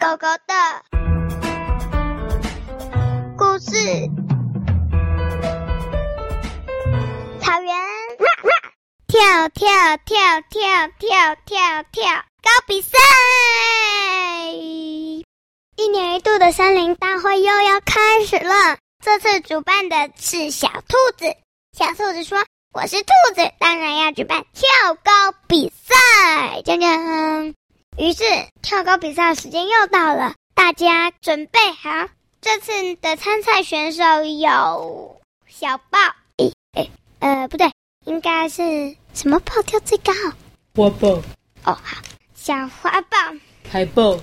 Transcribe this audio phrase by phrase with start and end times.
[0.00, 0.54] 狗狗的
[3.36, 3.70] 故事。
[7.42, 7.74] 草原，
[9.06, 12.96] 跳跳跳跳跳跳跳，高比赛！
[15.76, 18.78] 一年一度的森林大会又要开始了。
[19.04, 21.26] 这次主办的是小兔子。
[21.76, 22.38] 小兔子说
[22.72, 25.94] ：“我是兔子，当然要举办跳高比赛。”
[26.64, 27.54] 锵锵。
[28.00, 28.24] 于是
[28.62, 32.08] 跳高比赛的时间又到了，大家准备好。
[32.40, 35.98] 这次的参赛选手有小豹，
[36.38, 37.70] 诶诶，呃，不对，
[38.06, 40.14] 应该是什么豹跳最高？
[40.74, 41.08] 花豹。
[41.64, 41.98] 哦，好，
[42.34, 43.18] 小花豹。
[43.70, 44.12] 海豹。
[44.12, 44.22] 哼，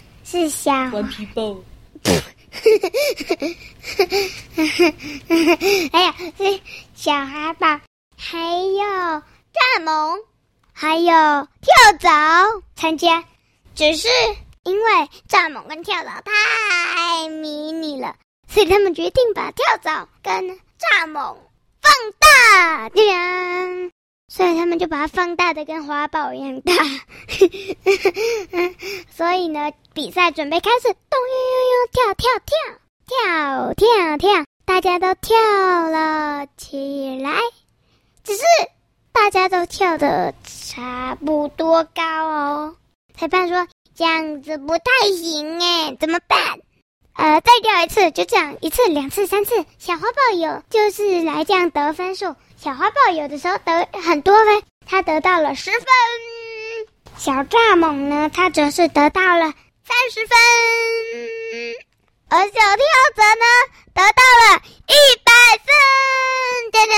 [0.24, 0.72] 是小。
[0.72, 1.54] 顽皮豹。
[5.92, 6.60] 哎呀，是
[6.94, 7.78] 小海豹，
[8.16, 10.18] 还有蚱蜢。
[10.80, 12.08] 还有跳蚤
[12.74, 13.22] 参加，
[13.74, 14.08] 只是
[14.62, 14.90] 因为
[15.28, 18.16] 蚱蜢跟跳蚤太迷你了，
[18.48, 21.36] 所以他们决定把跳蚤跟蚱蜢
[21.82, 23.92] 放大，这样，
[24.28, 26.72] 所以他们就把它放大的跟花豹一样大。
[29.14, 32.56] 所以呢，比赛准备开始，咚呦呦呦，跳跳跳
[33.06, 35.36] 跳跳跳，大家都跳
[35.90, 37.38] 了起来，
[38.24, 38.42] 只是。
[39.12, 40.32] 大家都跳的
[40.70, 42.76] 差不多高哦。
[43.18, 46.60] 裁判说：“这样子不太行哎，怎么办？
[47.14, 49.66] 呃，再跳一次，就这样一次、两次、三次。
[49.78, 52.36] 小花豹有就是来这样得分数。
[52.56, 55.82] 小花豹有的时候得很多分，他得到了十分。
[57.16, 60.38] 小蚱蜢呢，他则是得到了三十分。
[62.28, 62.62] 而小跳
[63.16, 63.44] 蚤呢，
[63.92, 64.22] 得到
[64.54, 65.32] 了一百
[65.66, 65.74] 分。
[66.70, 66.94] 噔噔。”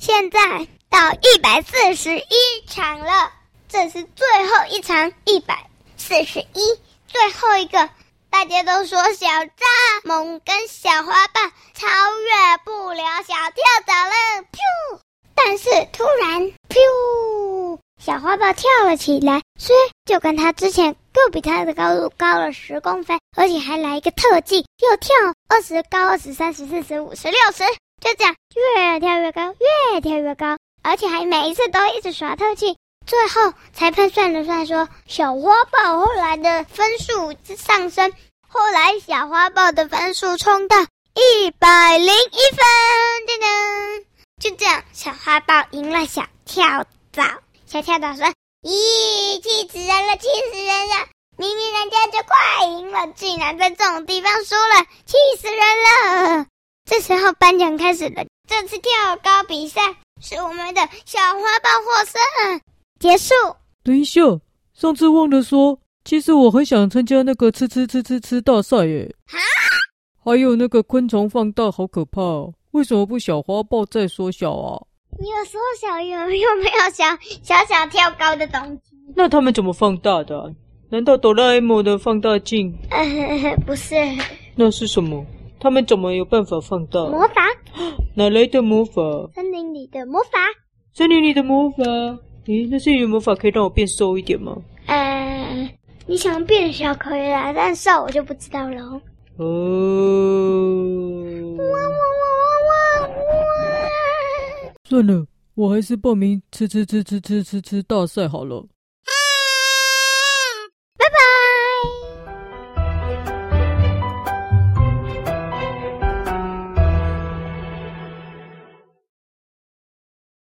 [0.00, 0.66] 现在
[0.98, 3.30] 到一百四十一场了，
[3.68, 7.88] 这是最后一场，一百四十一，最后一个。
[8.30, 9.48] 大家都说小蚱
[10.02, 11.40] 蜢跟小花豹
[11.72, 11.86] 超
[12.18, 14.98] 越不了小跳蚤了，噗！
[15.36, 17.78] 但是突然，噗！
[18.02, 25.14] 小花豹跳了起来，所以就跟他之前又比他的高度高了十公分，而且还来一个特技，又跳
[25.48, 27.62] 二十高二十三十四十五十六十。
[28.00, 29.54] 就这样，越跳越高，
[29.92, 30.56] 越跳越高，
[30.88, 32.78] 而且还每一次都一直耍特技。
[33.06, 38.10] 最后，裁判算了算，说小花豹后来的分数上升，
[38.48, 40.76] 后来小花豹的分数冲到
[41.14, 42.66] 一百零一分，
[43.26, 44.04] 噔噔，
[44.40, 47.22] 就这样，小花豹赢了小跳蚤。
[47.66, 48.24] 小跳蚤说
[48.64, 51.06] ：“咦，气死人了，气死人了！
[51.36, 56.46] 明明人家就快赢了，竟然在这种地方输了，气死人了！”
[56.90, 58.24] 这时候颁奖开始了。
[58.48, 59.82] 这次跳高比赛
[60.20, 62.60] 是我们的小花豹获胜。
[62.98, 63.34] 结束。
[63.84, 64.20] 等一下，
[64.74, 69.14] 上次忘了说，其实我很想参加那个吃吃吃吃吃大赛耶。
[69.26, 69.36] 啊？
[70.24, 72.52] 还有那个昆虫放大，好可怕哦！
[72.72, 74.82] 为什么不小花豹再缩小啊？
[75.18, 77.04] 你有缩小，有有没有小
[77.42, 78.92] 小小跳高的东西？
[79.16, 80.54] 那他们怎么放大的？
[80.90, 82.74] 难道哆啦 A 梦的放大镜？
[82.90, 83.94] 呃， 不是。
[84.54, 85.24] 那是什么？
[85.60, 87.00] 他们怎么有办法放大？
[87.06, 87.42] 魔法？
[88.14, 89.02] 哪来的魔法？
[89.34, 89.47] 森
[89.78, 90.38] 林里的魔法。
[90.92, 91.84] 森林里的魔法？
[92.46, 94.56] 诶，那森林魔法可以让我变瘦一点吗？
[94.86, 95.70] 呃，
[96.06, 99.00] 你想变小可以啦，但瘦我就不知道了。
[99.36, 99.44] 哦。
[101.58, 102.24] 哇哇哇
[102.66, 103.12] 哇哇哇！
[104.84, 108.66] 算了，我还是报名吃吃吃吃吃吃吃大赛好了。